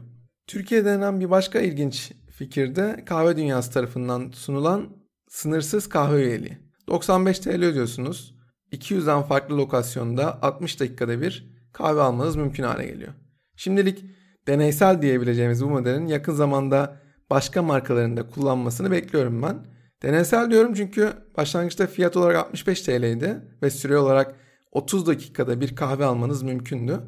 Türkiye'de 0.48 0.86
denen 0.86 1.20
bir 1.20 1.30
başka 1.30 1.60
ilginç 1.60 2.12
fikir 2.32 2.76
de 2.76 3.04
kahve 3.06 3.38
dünyası 3.38 3.72
tarafından 3.72 4.32
sunulan 4.32 4.90
sınırsız 5.30 5.90
kahve 5.90 6.24
üyeliği. 6.24 6.58
95 6.88 7.40
TL 7.40 7.64
ödüyorsunuz. 7.64 8.36
200'den 8.72 9.22
farklı 9.22 9.58
lokasyonda 9.58 10.42
60 10.42 10.80
dakikada 10.80 11.22
bir 11.22 11.50
kahve 11.74 12.02
almanız 12.02 12.36
mümkün 12.36 12.64
hale 12.64 12.86
geliyor. 12.86 13.14
Şimdilik 13.56 14.06
deneysel 14.48 15.02
diyebileceğimiz 15.02 15.64
bu 15.64 15.70
modelin 15.70 16.06
yakın 16.06 16.34
zamanda 16.34 17.02
başka 17.30 17.62
markalarında 17.62 18.28
kullanmasını 18.28 18.92
bekliyorum 18.92 19.42
ben. 19.42 19.79
Deneysel 20.04 20.52
diyorum 20.52 20.74
çünkü 20.74 21.14
başlangıçta 21.38 21.88
fiyat 21.88 22.18
olarak 22.18 22.36
65 22.36 22.82
TL'ydi 22.82 23.42
ve 23.64 23.70
süre 23.70 23.98
olarak 23.98 24.36
30 24.72 25.08
dakikada 25.08 25.62
bir 25.62 25.76
kahve 25.76 26.06
almanız 26.06 26.44
mümkündü. 26.44 27.00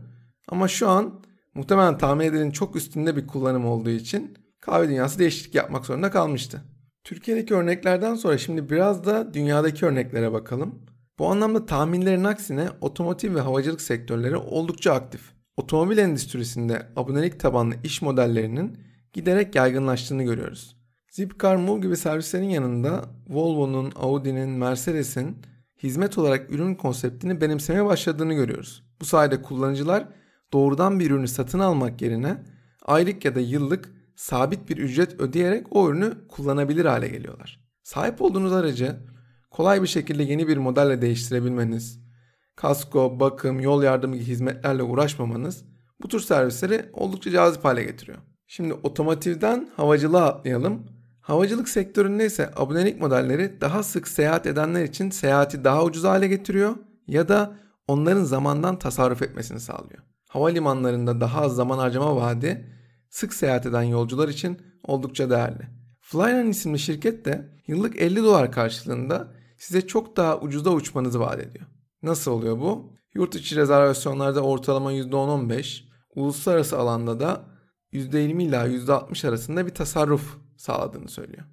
Ama 0.48 0.67
şu 0.67 0.89
an 0.89 1.21
muhtemelen 1.53 1.98
tahmin 1.98 2.25
edilenin 2.25 2.51
çok 2.51 2.75
üstünde 2.75 3.15
bir 3.15 3.27
kullanım 3.27 3.65
olduğu 3.65 3.89
için 3.89 4.38
kahve 4.60 4.89
dünyası 4.89 5.19
değişiklik 5.19 5.55
yapmak 5.55 5.86
zorunda 5.86 6.12
kalmıştı. 6.12 6.62
Türkiye'deki 7.03 7.55
örneklerden 7.55 8.15
sonra 8.15 8.38
şimdi 8.38 8.69
biraz 8.69 9.05
da 9.05 9.33
dünyadaki 9.33 9.86
örneklere 9.86 10.31
bakalım. 10.31 10.86
Bu 11.19 11.27
anlamda 11.27 11.65
tahminlerin 11.65 12.24
aksine 12.24 12.69
otomotiv 12.81 13.36
ve 13.36 13.41
havacılık 13.41 13.81
sektörleri 13.81 14.36
oldukça 14.36 14.93
aktif. 14.93 15.21
Otomobil 15.57 15.98
endüstrisinde 15.98 16.88
abonelik 16.95 17.39
tabanlı 17.39 17.75
iş 17.83 18.01
modellerinin 18.01 18.77
giderek 19.13 19.55
yaygınlaştığını 19.55 20.24
görüyoruz. 20.24 20.80
Zipcar 21.12 21.56
Move 21.56 21.80
gibi 21.80 21.98
servislerin 21.98 22.50
yanında 22.50 23.06
Volvo'nun, 23.30 23.91
Audi'nin, 23.96 24.50
Mercedes'in 24.50 25.38
hizmet 25.84 26.18
olarak 26.18 26.51
ürün 26.51 26.75
konseptini 26.75 27.41
benimsemeye 27.41 27.86
başladığını 27.86 28.34
görüyoruz. 28.34 28.84
Bu 29.01 29.06
sayede 29.06 29.41
kullanıcılar 29.41 30.08
doğrudan 30.53 31.00
bir 31.00 31.12
ürünü 31.12 31.27
satın 31.27 31.60
almak 31.60 32.01
yerine 32.01 32.38
aylık 32.86 33.25
ya 33.25 33.36
da 33.36 33.39
yıllık 33.39 33.89
sabit 34.15 34.70
bir 34.70 34.77
ücret 34.77 35.22
ödeyerek 35.22 35.75
o 35.75 35.89
ürünü 35.89 36.27
kullanabilir 36.27 36.86
hale 36.86 37.08
geliyorlar. 37.08 37.60
Sahip 37.84 38.22
olduğunuz 38.22 38.53
aracı 38.53 38.96
kolay 39.50 39.82
bir 39.82 39.88
şekilde 39.88 40.24
yeni 40.24 40.48
bir 40.48 40.58
modelle 40.58 41.01
değiştirebilmeniz, 41.01 42.00
kasko, 42.56 43.20
bakım, 43.20 43.60
yol 43.60 43.84
yardımı 43.84 44.15
gibi 44.15 44.25
hizmetlerle 44.25 44.84
uğraşmamanız 44.84 45.65
bu 46.01 46.08
tür 46.08 46.20
servisleri 46.20 46.89
oldukça 46.94 47.32
cazip 47.32 47.65
hale 47.65 47.84
getiriyor. 47.84 48.18
Şimdi 48.48 48.74
otomotivden 48.74 49.70
havacılığa 49.75 50.25
atlayalım. 50.25 51.00
Havacılık 51.22 51.70
sektöründe 51.70 52.25
ise 52.25 52.51
abonelik 52.56 53.01
modelleri 53.01 53.62
daha 53.62 53.84
sık 53.84 54.08
seyahat 54.08 54.46
edenler 54.46 54.84
için 54.84 55.10
seyahati 55.10 55.63
daha 55.63 55.84
ucuz 55.84 56.04
hale 56.04 56.28
getiriyor 56.28 56.75
ya 57.08 57.28
da 57.30 57.56
onların 57.88 58.24
zamandan 58.24 58.80
tasarruf 58.80 59.22
etmesini 59.22 59.60
sağlıyor. 59.60 60.04
Havalimanlarında 60.30 61.22
daha 61.22 61.42
az 61.42 61.56
zaman 61.56 61.78
harcama 61.78 62.16
vaadi 62.16 62.68
sık 63.10 63.34
seyahat 63.34 63.66
eden 63.66 63.84
yolcular 63.84 64.30
için 64.30 64.62
oldukça 64.84 65.30
değerli. 65.30 65.68
Flyline 66.01 66.50
isimli 66.50 66.80
şirket 66.80 67.25
de 67.25 67.50
yıllık 67.68 68.01
50 68.01 68.16
dolar 68.16 68.51
karşılığında 68.51 69.28
size 69.58 69.88
çok 69.88 70.18
daha 70.18 70.40
ucuza 70.40 70.70
uçmanızı 70.70 71.20
vaat 71.20 71.40
ediyor. 71.40 71.66
Nasıl 72.04 72.32
oluyor 72.32 72.60
bu? 72.60 72.94
Yurt 73.13 73.36
içi 73.36 73.56
rezervasyonlarda 73.56 74.42
ortalama 74.42 74.94
%10-15, 74.94 75.84
uluslararası 76.16 76.80
alanda 76.80 77.20
da 77.20 77.46
%20 77.94 78.44
ila 78.44 78.68
%60 78.68 79.28
arasında 79.28 79.66
bir 79.66 79.74
tasarruf 79.74 80.38
sağladığını 80.62 81.10
söylüyor. 81.10 81.44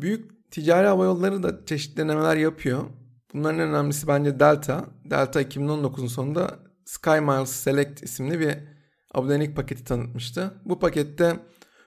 Büyük 0.00 0.50
ticari 0.50 0.86
hava 0.86 1.04
yolları 1.04 1.42
da 1.42 1.64
çeşitli 1.66 1.96
denemeler 1.96 2.36
yapıyor. 2.36 2.84
Bunların 3.34 3.58
en 3.58 3.68
önemlisi 3.68 4.08
bence 4.08 4.40
Delta. 4.40 4.84
Delta 5.04 5.42
2019'un 5.42 6.06
sonunda 6.06 6.58
SkyMiles 6.84 7.50
Select 7.50 8.02
isimli 8.02 8.40
bir 8.40 8.54
abonelik 9.14 9.56
paketi 9.56 9.84
tanıtmıştı. 9.84 10.54
Bu 10.64 10.78
pakette 10.78 11.36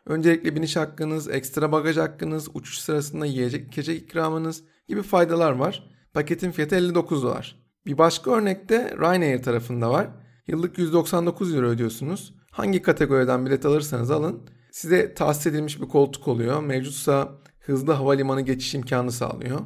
öncelikle 0.06 0.56
biniş 0.56 0.76
hakkınız, 0.76 1.30
ekstra 1.30 1.72
bagaj 1.72 1.98
hakkınız, 1.98 2.50
uçuş 2.54 2.80
sırasında 2.80 3.26
yiyecek 3.26 3.68
içecek 3.68 4.02
ikramınız 4.02 4.64
gibi 4.88 5.02
faydalar 5.02 5.52
var. 5.52 5.90
Paketin 6.14 6.52
fiyatı 6.52 6.76
59 6.76 7.24
dolar. 7.24 7.56
Bir 7.86 7.98
başka 7.98 8.32
örnekte 8.32 8.98
Ryanair 9.00 9.44
tarafında 9.44 9.90
var. 9.90 10.08
Yıllık 10.48 10.78
199 10.78 11.56
euro 11.56 11.68
ödüyorsunuz. 11.68 12.34
Hangi 12.52 12.82
kategoriden 12.82 13.46
bilet 13.46 13.66
alırsanız 13.66 14.12
alın 14.12 14.50
size 14.80 15.14
tahsis 15.14 15.48
edilmiş 15.48 15.82
bir 15.82 15.88
koltuk 15.88 16.28
oluyor. 16.28 16.64
Mevcutsa 16.64 17.30
hızlı 17.60 17.94
havalimanı 17.94 18.42
geçiş 18.42 18.76
imkanı 18.76 19.12
sağlıyor. 19.12 19.60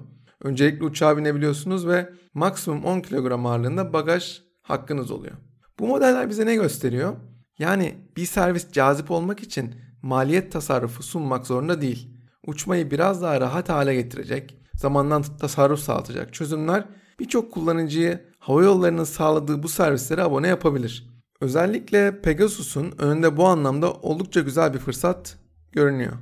Öncelikle 0.43 0.86
uçağa 0.86 1.17
binebiliyorsunuz 1.17 1.88
ve 1.88 2.10
maksimum 2.34 2.84
10 2.84 3.00
kilogram 3.00 3.46
ağırlığında 3.46 3.93
bagaj 3.93 4.41
hakkınız 4.62 5.12
oluyor. 5.12 5.34
Bu 5.79 5.88
modeller 5.88 6.29
bize 6.29 6.46
ne 6.46 6.55
gösteriyor? 6.55 7.15
Yani 7.60 7.96
bir 8.17 8.25
servis 8.25 8.72
cazip 8.72 9.12
olmak 9.12 9.43
için 9.43 9.75
maliyet 10.01 10.51
tasarrufu 10.51 11.03
sunmak 11.03 11.48
zorunda 11.48 11.82
değil. 11.82 12.10
Uçmayı 12.48 12.91
biraz 12.91 13.22
daha 13.22 13.41
rahat 13.41 13.70
hale 13.70 13.96
getirecek, 13.96 14.58
zamandan 14.75 15.24
tasarruf 15.39 15.79
sağlayacak 15.79 16.34
çözümler 16.34 16.86
birçok 17.20 17.51
kullanıcıyı 17.51 18.20
hava 18.39 18.63
yollarının 18.63 19.03
sağladığı 19.03 19.63
bu 19.63 19.67
servislere 19.67 20.24
abone 20.24 20.48
yapabilir. 20.48 21.12
Özellikle 21.43 22.21
Pegasus'un 22.21 22.93
önünde 22.97 23.38
bu 23.38 23.45
anlamda 23.45 23.93
oldukça 23.93 24.41
güzel 24.41 24.73
bir 24.73 24.79
fırsat 24.79 25.38
görünüyor. 25.71 26.13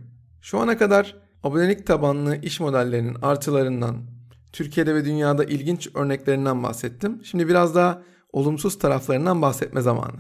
Şu 0.42 0.60
ana 0.60 0.78
kadar 0.78 1.16
abonelik 1.44 1.88
tabanlı 1.88 2.36
iş 2.36 2.60
modellerinin 2.60 3.18
artılarından, 3.22 3.96
Türkiye'de 4.54 4.96
ve 4.96 5.06
dünyada 5.06 5.44
ilginç 5.44 5.90
örneklerinden 5.96 6.64
bahsettim. 6.64 7.22
Şimdi 7.24 7.48
biraz 7.48 7.76
daha 7.76 8.02
olumsuz 8.34 8.80
taraflarından 8.80 9.42
bahsetme 9.42 9.82
zamanı. 9.82 10.18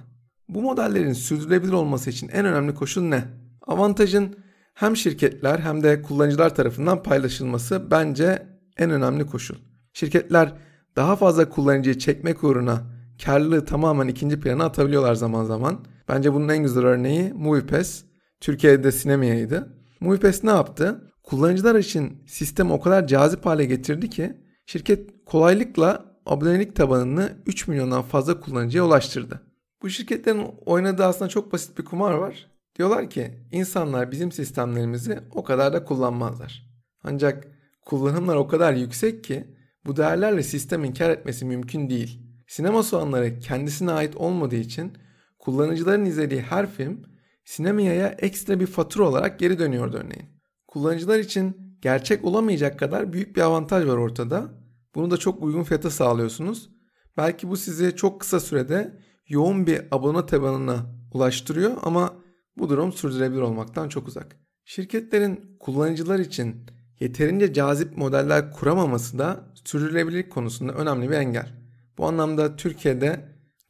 Bu 0.49 0.61
modellerin 0.61 1.13
sürdürülebilir 1.13 1.73
olması 1.73 2.09
için 2.09 2.27
en 2.27 2.45
önemli 2.45 2.75
koşul 2.75 3.01
ne? 3.03 3.23
Avantajın 3.67 4.35
hem 4.73 4.97
şirketler 4.97 5.59
hem 5.59 5.83
de 5.83 6.01
kullanıcılar 6.01 6.55
tarafından 6.55 7.03
paylaşılması 7.03 7.91
bence 7.91 8.47
en 8.77 8.89
önemli 8.89 9.25
koşul. 9.25 9.55
Şirketler 9.93 10.53
daha 10.95 11.15
fazla 11.15 11.49
kullanıcıyı 11.49 11.97
çekmek 11.97 12.43
uğruna 12.43 13.00
karlılığı 13.25 13.65
tamamen 13.65 14.07
ikinci 14.07 14.39
plana 14.39 14.65
atabiliyorlar 14.65 15.15
zaman 15.15 15.43
zaman. 15.43 15.85
Bence 16.09 16.33
bunun 16.33 16.49
en 16.49 16.63
güzel 16.63 16.83
örneği 16.83 17.33
MoviePass. 17.33 18.03
Türkiye'de 18.41 18.91
Sinemya'ydı. 18.91 19.77
MoviePass 19.99 20.43
ne 20.43 20.49
yaptı? 20.49 21.11
Kullanıcılar 21.23 21.75
için 21.75 22.23
sistemi 22.27 22.73
o 22.73 22.81
kadar 22.81 23.07
cazip 23.07 23.45
hale 23.45 23.65
getirdi 23.65 24.09
ki 24.09 24.37
şirket 24.65 25.25
kolaylıkla 25.25 26.05
abonelik 26.25 26.75
tabanını 26.75 27.33
3 27.45 27.67
milyondan 27.67 28.01
fazla 28.01 28.39
kullanıcıya 28.39 28.85
ulaştırdı. 28.85 29.41
Bu 29.81 29.89
şirketlerin 29.89 30.47
oynadığı 30.65 31.05
aslında 31.05 31.29
çok 31.29 31.53
basit 31.53 31.77
bir 31.77 31.85
kumar 31.85 32.13
var. 32.13 32.51
Diyorlar 32.77 33.09
ki 33.09 33.31
insanlar 33.51 34.11
bizim 34.11 34.31
sistemlerimizi 34.31 35.19
o 35.31 35.43
kadar 35.43 35.73
da 35.73 35.83
kullanmazlar. 35.83 36.71
Ancak 37.03 37.47
kullanımlar 37.85 38.35
o 38.35 38.47
kadar 38.47 38.73
yüksek 38.73 39.23
ki 39.23 39.47
bu 39.85 39.97
değerlerle 39.97 40.43
sistemin 40.43 40.93
kar 40.93 41.09
etmesi 41.09 41.45
mümkün 41.45 41.89
değil. 41.89 42.30
Sinema 42.51 42.83
soğanları 42.83 43.39
kendisine 43.39 43.91
ait 43.91 44.15
olmadığı 44.15 44.55
için 44.55 44.93
kullanıcıların 45.39 46.05
izlediği 46.05 46.41
her 46.41 46.71
film 46.71 46.99
sinemaya 47.45 48.07
ekstra 48.07 48.59
bir 48.59 48.65
fatura 48.65 49.03
olarak 49.03 49.39
geri 49.39 49.59
dönüyordu 49.59 49.97
örneğin. 49.97 50.29
Kullanıcılar 50.67 51.19
için 51.19 51.77
gerçek 51.81 52.25
olamayacak 52.25 52.79
kadar 52.79 53.13
büyük 53.13 53.35
bir 53.35 53.41
avantaj 53.41 53.87
var 53.87 53.97
ortada. 53.97 54.49
Bunu 54.95 55.11
da 55.11 55.17
çok 55.17 55.43
uygun 55.43 55.63
fiyata 55.63 55.89
sağlıyorsunuz. 55.89 56.69
Belki 57.17 57.49
bu 57.49 57.57
sizi 57.57 57.95
çok 57.95 58.21
kısa 58.21 58.39
sürede 58.39 58.99
yoğun 59.27 59.67
bir 59.67 59.81
abone 59.91 60.25
tabanına 60.25 60.85
ulaştırıyor 61.13 61.77
ama 61.81 62.13
bu 62.57 62.69
durum 62.69 62.93
sürdürülebilir 62.93 63.41
olmaktan 63.41 63.89
çok 63.89 64.07
uzak. 64.07 64.35
Şirketlerin 64.65 65.57
kullanıcılar 65.59 66.19
için 66.19 66.55
yeterince 66.99 67.53
cazip 67.53 67.97
modeller 67.97 68.51
kuramaması 68.51 69.19
da 69.19 69.53
sürdürülebilirlik 69.65 70.31
konusunda 70.31 70.73
önemli 70.73 71.09
bir 71.09 71.15
engel. 71.15 71.60
Bu 71.97 72.05
anlamda 72.05 72.55
Türkiye'de 72.55 73.19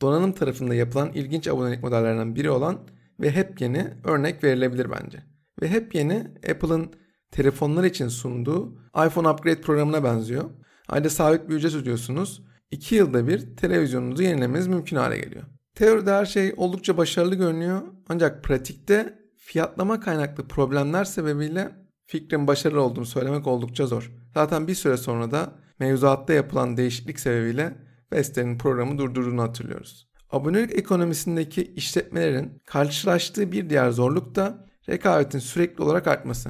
donanım 0.01 0.31
tarafında 0.31 0.75
yapılan 0.75 1.11
ilginç 1.13 1.47
abonelik 1.47 1.83
modellerinden 1.83 2.35
biri 2.35 2.49
olan 2.49 2.87
ve 3.19 3.31
hep 3.31 3.61
yeni 3.61 3.87
örnek 4.03 4.43
verilebilir 4.43 4.91
bence. 4.91 5.23
Ve 5.61 5.69
hep 5.69 5.95
yeni 5.95 6.27
Apple'ın 6.51 6.93
telefonlar 7.31 7.83
için 7.83 8.07
sunduğu 8.07 8.77
iPhone 9.07 9.29
Upgrade 9.29 9.61
programına 9.61 10.03
benziyor. 10.03 10.49
Ayda 10.87 11.09
sabit 11.09 11.49
bir 11.49 11.55
ücret 11.55 11.75
ödüyorsunuz. 11.75 12.43
2 12.71 12.95
yılda 12.95 13.27
bir 13.27 13.55
televizyonunuzu 13.57 14.23
yenilemeniz 14.23 14.67
mümkün 14.67 14.97
hale 14.97 15.17
geliyor. 15.17 15.43
Teoride 15.75 16.11
her 16.11 16.25
şey 16.25 16.53
oldukça 16.57 16.97
başarılı 16.97 17.35
görünüyor 17.35 17.81
ancak 18.09 18.43
pratikte 18.43 19.19
fiyatlama 19.37 19.99
kaynaklı 19.99 20.47
problemler 20.47 21.05
sebebiyle 21.05 21.71
fikrin 22.05 22.47
başarılı 22.47 22.81
olduğunu 22.81 23.05
söylemek 23.05 23.47
oldukça 23.47 23.87
zor. 23.87 24.11
Zaten 24.33 24.67
bir 24.67 24.75
süre 24.75 24.97
sonra 24.97 25.31
da 25.31 25.55
mevzuatta 25.79 26.33
yapılan 26.33 26.77
değişiklik 26.77 27.19
sebebiyle 27.19 27.73
Vestel'in 28.13 28.58
programı 28.58 28.98
durdurduğunu 28.98 29.41
hatırlıyoruz. 29.41 30.08
Abonelik 30.32 30.77
ekonomisindeki 30.77 31.63
işletmelerin 31.63 32.62
karşılaştığı 32.65 33.51
bir 33.51 33.70
diğer 33.70 33.91
zorluk 33.91 34.36
da 34.36 34.68
rekabetin 34.89 35.39
sürekli 35.39 35.84
olarak 35.84 36.08
artması. 36.08 36.50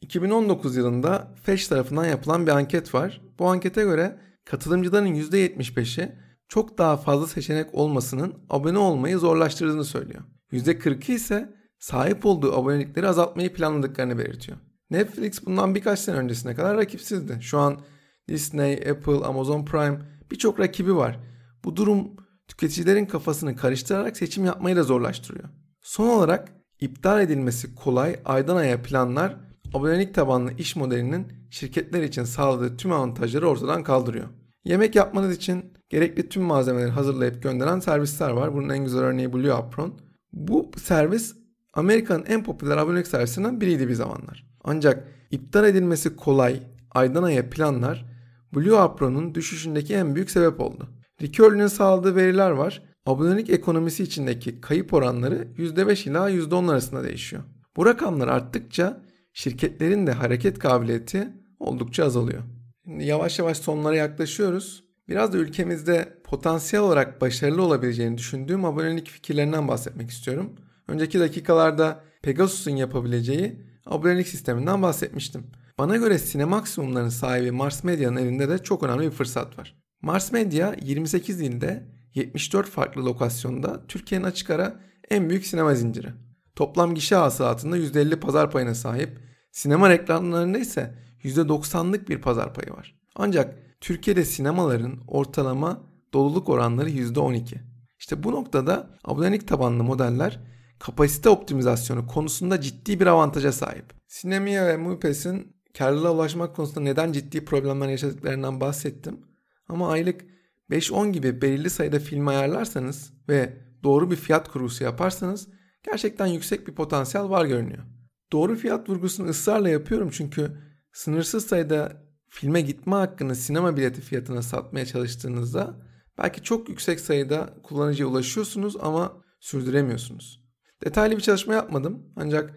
2019 0.00 0.76
yılında 0.76 1.34
Fetch 1.42 1.68
tarafından 1.68 2.04
yapılan 2.04 2.46
bir 2.46 2.52
anket 2.52 2.94
var. 2.94 3.20
Bu 3.38 3.46
ankete 3.46 3.82
göre 3.82 4.18
katılımcıların 4.44 5.14
%75'i 5.14 6.12
çok 6.48 6.78
daha 6.78 6.96
fazla 6.96 7.26
seçenek 7.26 7.74
olmasının 7.74 8.34
abone 8.50 8.78
olmayı 8.78 9.18
zorlaştırdığını 9.18 9.84
söylüyor. 9.84 10.22
%40'ı 10.52 11.14
ise 11.14 11.54
sahip 11.78 12.26
olduğu 12.26 12.58
abonelikleri 12.58 13.08
azaltmayı 13.08 13.52
planladıklarını 13.52 14.18
belirtiyor. 14.18 14.58
Netflix 14.90 15.46
bundan 15.46 15.74
birkaç 15.74 15.98
sene 15.98 16.16
öncesine 16.16 16.54
kadar 16.54 16.76
rakipsizdi. 16.76 17.38
Şu 17.40 17.58
an 17.58 17.80
Disney, 18.28 18.74
Apple, 18.90 19.24
Amazon 19.24 19.64
Prime 19.64 19.98
birçok 20.30 20.60
rakibi 20.60 20.96
var. 20.96 21.20
Bu 21.64 21.76
durum 21.76 22.08
tüketicilerin 22.48 23.06
kafasını 23.06 23.56
karıştırarak 23.56 24.16
seçim 24.16 24.44
yapmayı 24.44 24.76
da 24.76 24.82
zorlaştırıyor. 24.82 25.48
Son 25.82 26.08
olarak 26.08 26.52
iptal 26.80 27.20
edilmesi 27.20 27.74
kolay 27.74 28.16
aydan 28.24 28.56
aya 28.56 28.82
planlar 28.82 29.36
abonelik 29.74 30.14
tabanlı 30.14 30.52
iş 30.52 30.76
modelinin 30.76 31.26
şirketler 31.50 32.02
için 32.02 32.24
sağladığı 32.24 32.76
tüm 32.76 32.92
avantajları 32.92 33.48
ortadan 33.48 33.82
kaldırıyor. 33.82 34.28
Yemek 34.64 34.94
yapmanız 34.94 35.36
için 35.36 35.72
gerekli 35.88 36.28
tüm 36.28 36.42
malzemeleri 36.42 36.90
hazırlayıp 36.90 37.42
gönderen 37.42 37.80
servisler 37.80 38.30
var. 38.30 38.54
Bunun 38.54 38.68
en 38.68 38.84
güzel 38.84 39.00
örneği 39.00 39.32
Blue 39.32 39.52
Apron. 39.52 40.00
Bu 40.32 40.70
servis 40.82 41.34
Amerika'nın 41.72 42.24
en 42.26 42.44
popüler 42.44 42.76
abonelik 42.76 43.06
servisinden 43.06 43.60
biriydi 43.60 43.88
bir 43.88 43.94
zamanlar. 43.94 44.46
Ancak 44.64 45.08
iptal 45.30 45.64
edilmesi 45.64 46.16
kolay, 46.16 46.62
aydan 46.90 47.22
aya 47.22 47.50
planlar 47.50 48.09
Blue 48.54 48.78
Apron'un 48.78 49.34
düşüşündeki 49.34 49.94
en 49.94 50.14
büyük 50.14 50.30
sebep 50.30 50.60
oldu. 50.60 50.88
Recurly'nin 51.22 51.66
sağladığı 51.66 52.16
veriler 52.16 52.50
var. 52.50 52.82
Abonelik 53.06 53.50
ekonomisi 53.50 54.02
içindeki 54.02 54.60
kayıp 54.60 54.94
oranları 54.94 55.48
%5 55.56 56.10
ila 56.10 56.30
%10 56.30 56.70
arasında 56.70 57.04
değişiyor. 57.04 57.42
Bu 57.76 57.86
rakamlar 57.86 58.28
arttıkça 58.28 59.02
şirketlerin 59.32 60.06
de 60.06 60.12
hareket 60.12 60.58
kabiliyeti 60.58 61.28
oldukça 61.58 62.04
azalıyor. 62.04 62.42
Şimdi 62.84 63.04
yavaş 63.04 63.38
yavaş 63.38 63.58
sonlara 63.58 63.96
yaklaşıyoruz. 63.96 64.84
Biraz 65.08 65.32
da 65.32 65.38
ülkemizde 65.38 66.20
potansiyel 66.24 66.84
olarak 66.84 67.20
başarılı 67.20 67.62
olabileceğini 67.62 68.18
düşündüğüm 68.18 68.64
abonelik 68.64 69.08
fikirlerinden 69.08 69.68
bahsetmek 69.68 70.10
istiyorum. 70.10 70.52
Önceki 70.88 71.20
dakikalarda 71.20 72.04
Pegasus'un 72.22 72.76
yapabileceği 72.76 73.62
abonelik 73.86 74.28
sisteminden 74.28 74.82
bahsetmiştim. 74.82 75.46
Bana 75.80 75.96
göre 75.96 76.18
Cinemaximum'ların 76.18 77.08
sahibi 77.08 77.50
Mars 77.50 77.84
Media'nın 77.84 78.16
elinde 78.16 78.48
de 78.48 78.58
çok 78.58 78.82
önemli 78.82 79.06
bir 79.06 79.10
fırsat 79.10 79.58
var. 79.58 79.76
Mars 80.02 80.32
Media 80.32 80.74
28 80.82 81.40
ilde 81.40 81.88
74 82.14 82.70
farklı 82.70 83.04
lokasyonda 83.04 83.86
Türkiye'nin 83.86 84.26
açık 84.26 84.50
ara 84.50 84.80
en 85.10 85.30
büyük 85.30 85.46
sinema 85.46 85.74
zinciri. 85.74 86.08
Toplam 86.56 86.94
gişe 86.94 87.16
hasılatında 87.16 87.78
%50 87.78 88.16
pazar 88.16 88.50
payına 88.50 88.74
sahip, 88.74 89.18
sinema 89.52 89.90
reklamlarında 89.90 90.58
ise 90.58 90.94
%90'lık 91.24 92.08
bir 92.08 92.20
pazar 92.20 92.54
payı 92.54 92.72
var. 92.72 92.94
Ancak 93.14 93.54
Türkiye'de 93.80 94.24
sinemaların 94.24 95.00
ortalama 95.08 95.82
doluluk 96.12 96.48
oranları 96.48 96.90
%12. 96.90 97.56
İşte 97.98 98.22
bu 98.22 98.32
noktada 98.32 98.90
abonelik 99.04 99.48
tabanlı 99.48 99.84
modeller 99.84 100.40
kapasite 100.78 101.28
optimizasyonu 101.28 102.06
konusunda 102.06 102.60
ciddi 102.60 103.00
bir 103.00 103.06
avantaja 103.06 103.52
sahip. 103.52 103.84
Sinemia 104.08 104.66
ve 104.66 104.76
Mupes'in 104.76 105.59
karlılığa 105.78 106.12
ulaşmak 106.12 106.56
konusunda 106.56 106.80
neden 106.80 107.12
ciddi 107.12 107.44
problemler 107.44 107.88
yaşadıklarından 107.88 108.60
bahsettim. 108.60 109.20
Ama 109.68 109.90
aylık 109.90 110.24
5-10 110.70 111.10
gibi 111.10 111.42
belirli 111.42 111.70
sayıda 111.70 111.98
film 111.98 112.28
ayarlarsanız 112.28 113.12
ve 113.28 113.56
doğru 113.82 114.10
bir 114.10 114.16
fiyat 114.16 114.48
kurgusu 114.48 114.84
yaparsanız 114.84 115.48
gerçekten 115.82 116.26
yüksek 116.26 116.68
bir 116.68 116.74
potansiyel 116.74 117.28
var 117.28 117.44
görünüyor. 117.44 117.84
Doğru 118.32 118.56
fiyat 118.56 118.88
vurgusunu 118.88 119.28
ısrarla 119.28 119.68
yapıyorum 119.68 120.10
çünkü 120.12 120.56
sınırsız 120.92 121.46
sayıda 121.46 122.02
filme 122.28 122.60
gitme 122.60 122.94
hakkını 122.94 123.36
sinema 123.36 123.76
bileti 123.76 124.00
fiyatına 124.00 124.42
satmaya 124.42 124.86
çalıştığınızda 124.86 125.76
belki 126.18 126.42
çok 126.42 126.68
yüksek 126.68 127.00
sayıda 127.00 127.54
kullanıcıya 127.62 128.08
ulaşıyorsunuz 128.08 128.76
ama 128.80 129.12
sürdüremiyorsunuz. 129.40 130.40
Detaylı 130.84 131.16
bir 131.16 131.22
çalışma 131.22 131.54
yapmadım 131.54 132.12
ancak 132.16 132.54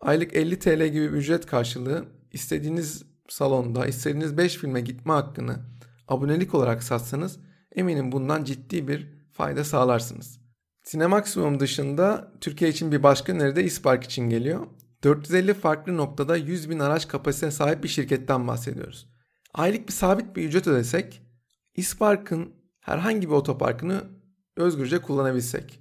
aylık 0.00 0.36
50 0.36 0.58
TL 0.58 0.86
gibi 0.86 1.04
ücret 1.04 1.46
karşılığı 1.46 2.19
istediğiniz 2.32 3.02
salonda 3.28 3.86
istediğiniz 3.86 4.36
5 4.36 4.56
filme 4.56 4.80
gitme 4.80 5.12
hakkını 5.12 5.56
abonelik 6.08 6.54
olarak 6.54 6.82
satsanız 6.82 7.38
eminim 7.76 8.12
bundan 8.12 8.44
ciddi 8.44 8.88
bir 8.88 9.08
fayda 9.32 9.64
sağlarsınız. 9.64 10.40
Cinemaximum 10.84 11.60
dışında 11.60 12.32
Türkiye 12.40 12.70
için 12.70 12.92
bir 12.92 13.02
başka 13.02 13.32
öneri 13.32 13.56
de 13.56 13.64
İspark 13.64 14.04
için 14.04 14.30
geliyor. 14.30 14.66
450 15.04 15.54
farklı 15.54 15.96
noktada 15.96 16.36
100 16.36 16.70
bin 16.70 16.78
araç 16.78 17.08
kapasitesine 17.08 17.50
sahip 17.50 17.84
bir 17.84 17.88
şirketten 17.88 18.48
bahsediyoruz. 18.48 19.08
Aylık 19.54 19.88
bir 19.88 19.92
sabit 19.92 20.36
bir 20.36 20.44
ücret 20.44 20.66
ödesek, 20.66 21.22
İspark'ın 21.74 22.54
herhangi 22.80 23.28
bir 23.28 23.34
otoparkını 23.34 24.04
özgürce 24.56 24.98
kullanabilsek. 24.98 25.80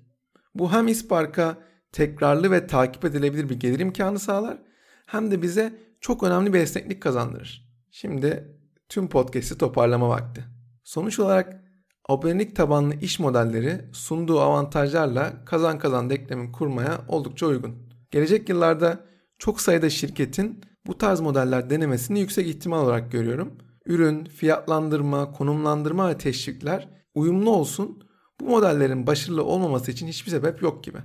Bu 0.55 0.73
hem 0.73 0.87
İspark'a 0.87 1.57
tekrarlı 1.91 2.51
ve 2.51 2.67
takip 2.67 3.05
edilebilir 3.05 3.49
bir 3.49 3.59
gelir 3.59 3.79
imkanı 3.79 4.19
sağlar 4.19 4.57
hem 5.05 5.31
de 5.31 5.41
bize 5.41 5.88
çok 5.99 6.23
önemli 6.23 6.53
bir 6.53 6.59
esneklik 6.59 7.01
kazandırır. 7.01 7.69
Şimdi 7.91 8.57
tüm 8.89 9.09
podcast'i 9.09 9.57
toparlama 9.57 10.09
vakti. 10.09 10.45
Sonuç 10.83 11.19
olarak 11.19 11.63
abonelik 12.09 12.55
tabanlı 12.55 12.95
iş 12.95 13.19
modelleri 13.19 13.81
sunduğu 13.93 14.39
avantajlarla 14.39 15.45
kazan 15.45 15.79
kazan 15.79 16.09
denklemi 16.09 16.51
kurmaya 16.51 17.01
oldukça 17.07 17.47
uygun. 17.47 17.75
Gelecek 18.11 18.49
yıllarda 18.49 19.05
çok 19.37 19.61
sayıda 19.61 19.89
şirketin 19.89 20.61
bu 20.87 20.97
tarz 20.97 21.19
modeller 21.19 21.69
denemesini 21.69 22.19
yüksek 22.19 22.47
ihtimal 22.47 22.83
olarak 22.83 23.11
görüyorum. 23.11 23.57
Ürün, 23.85 24.25
fiyatlandırma, 24.25 25.31
konumlandırma 25.31 26.09
ve 26.09 26.17
teşvikler 26.17 26.89
uyumlu 27.15 27.49
olsun. 27.49 28.03
Bu 28.39 28.45
modellerin 28.45 29.07
başarılı 29.07 29.43
olmaması 29.43 29.91
için 29.91 30.07
hiçbir 30.07 30.31
sebep 30.31 30.61
yok 30.61 30.83
gibi. 30.83 30.97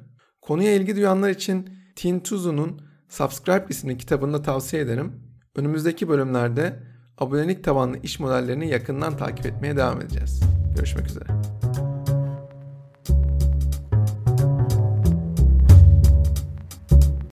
Konuya 0.43 0.75
ilgi 0.75 0.97
duyanlar 0.97 1.31
için 1.31 1.71
Tin 1.97 2.21
Tuzu'nun 2.21 2.81
Subscribe 3.09 3.67
isimli 3.69 3.99
kitabını 3.99 4.33
da 4.33 4.43
tavsiye 4.43 4.83
ederim. 4.83 5.13
Önümüzdeki 5.57 6.09
bölümlerde 6.09 6.79
abonelik 7.19 7.65
tabanlı 7.65 7.99
iş 8.03 8.21
modellerini 8.21 8.69
yakından 8.69 9.17
takip 9.17 9.47
etmeye 9.47 9.77
devam 9.77 10.01
edeceğiz. 10.01 10.41
Görüşmek 10.77 11.07
üzere. 11.07 11.27